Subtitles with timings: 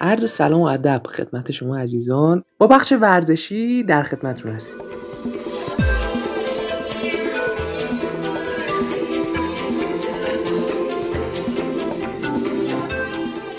[0.00, 2.44] عرض سلام و ادب خدمت شما عزیزان.
[2.58, 4.82] با بخش ورزشی در خدمتتون هستیم.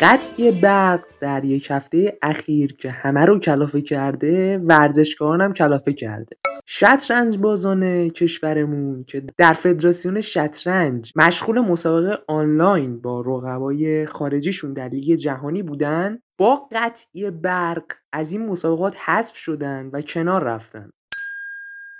[0.03, 6.35] قطعی برق در یک هفته اخیر که همه رو کلافه کرده ورزشکاران هم کلافه کرده.
[6.65, 15.15] شطرنج بازان کشورمون که در فدراسیون شطرنج مشغول مسابقه آنلاین با رقبای خارجیشون در لیگ
[15.15, 20.89] جهانی بودن با قطعی برق از این مسابقات حذف شدن و کنار رفتن.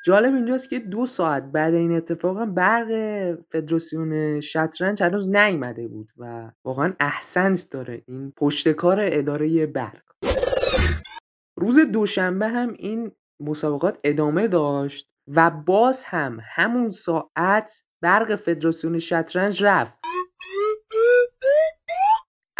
[0.06, 2.88] جالب اینجاست که دو ساعت بعد این اتفاق برق
[3.52, 10.04] فدراسیون شطرنج هنوز نیامده بود و واقعا احسنس داره این پشتکار اداره برق.
[11.58, 19.64] روز دوشنبه هم این مسابقات ادامه داشت و باز هم همون ساعت برق فدراسیون شطرنج
[19.64, 20.02] رفت.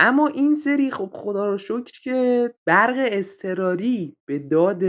[0.06, 4.84] اما این سری خب خدا رو شکر که برق اضطراری به داد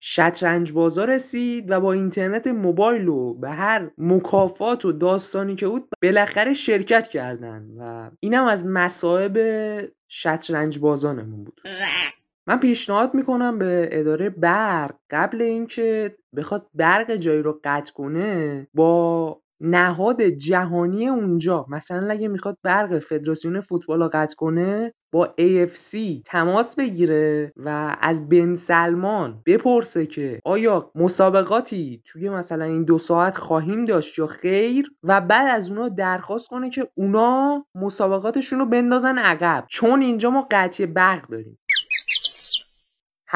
[0.00, 5.88] شطرنج بازار رسید و با اینترنت موبایل و به هر مکافات و داستانی که بود
[6.02, 9.38] بالاخره شرکت کردن و اینم از مصائب
[10.08, 11.60] شطرنج بازانمون بود.
[12.46, 19.40] من پیشنهاد می‌کنم به اداره برق قبل اینکه بخواد برق جایی رو قطع کنه با
[19.60, 21.66] نهاد جهانی اونجا.
[21.68, 28.28] مثلا اگه می‌خواد برق فدراسیون فوتبال رو قطع کنه با AFC تماس بگیره و از
[28.28, 34.90] بن سلمان بپرسه که آیا مسابقاتی توی مثلا این دو ساعت خواهیم داشت یا خیر؟
[35.02, 39.64] و بعد از اونا درخواست کنه که اونا مسابقاتشون رو بندازن عقب.
[39.70, 41.58] چون اینجا ما قطعی برق داریم.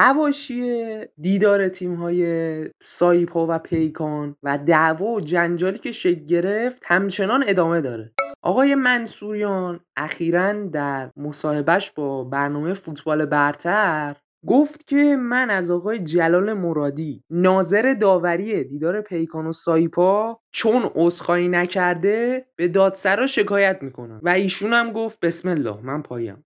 [0.01, 0.85] حواشی
[1.17, 2.25] دیدار تیم‌های
[2.81, 8.11] سایپا و پیکان و دعوا و جنجالی که شکل گرفت همچنان ادامه داره.
[8.41, 14.15] آقای منصوریان اخیرا در مصاحبهش با برنامه فوتبال برتر
[14.47, 21.47] گفت که من از آقای جلال مرادی ناظر داوری دیدار پیکان و سایپا چون عذرخواهی
[21.47, 24.19] نکرده به دادسرا شکایت می‌کنم.
[24.23, 26.45] و ایشون هم گفت بسم الله من پایم.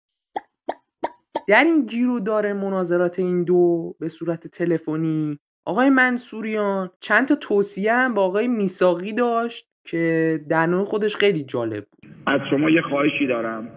[1.47, 7.35] در این گیر و داره مناظرات این دو به صورت تلفنی آقای منصوریان چند تا
[7.35, 12.11] توصیه هم با آقای میساقی داشت که در نوع خودش خیلی جالب بود.
[12.25, 13.67] از شما یه خواهشی دارم.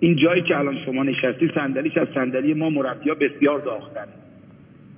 [0.00, 4.06] این جایی که الان شما نشستی صندلیش از صندلی ما مربیا بسیار داختن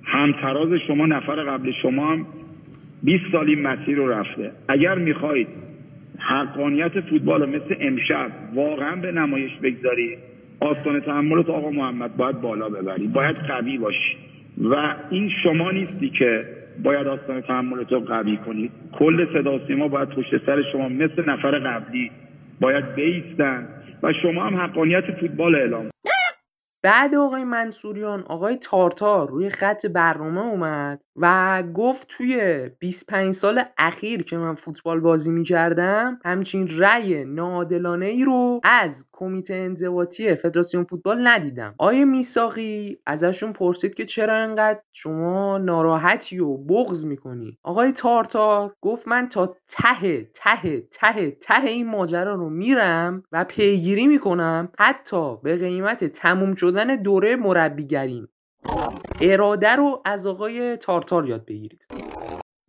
[0.04, 2.26] همتراز شما نفر قبل شما هم
[3.02, 4.52] 20 سال این مسیر رو رفته.
[4.68, 5.48] اگر می‌خواهید
[6.18, 13.08] حقانیت فوتبال مثل امشب واقعا به نمایش بگذارید آستان تحملت آقا محمد باید بالا ببری
[13.08, 14.16] باید قوی باشی.
[14.58, 16.44] و این شما نیستی که
[16.82, 21.50] باید آستان تحملت رو قوی کنید کل صدا سیما باید پشت سر شما مثل نفر
[21.50, 22.10] قبلی
[22.60, 23.68] باید بیستن.
[24.02, 25.93] و شما هم حقانیت فوتبال اعلام
[26.84, 34.22] بعد آقای منصوریان آقای تارتار روی خط برنامه اومد و گفت توی 25 سال اخیر
[34.22, 41.26] که من فوتبال بازی می‌کردم همچین رأی ناعادلانه ای رو از کمیته انضباطی فدراسیون فوتبال
[41.28, 41.74] ندیدم.
[41.78, 49.08] آیه میساقی ازشون پرسید که چرا انقدر شما ناراحتی و بغض می‌کنی؟ آقای تارتار گفت
[49.08, 55.56] من تا ته ته ته ته این ماجرا رو میرم و پیگیری می‌کنم حتی به
[55.56, 58.28] قیمت تموم شدن دوره مربیگریم.
[59.20, 61.86] اراده رو از آقای تارتار یاد بگیرید.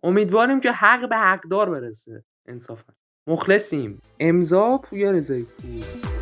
[0.04, 2.94] امیدواریم که حق به حقدار برسه انصافا.
[3.28, 4.02] مخلصیم.
[4.20, 6.15] امضا پویا رضایی پور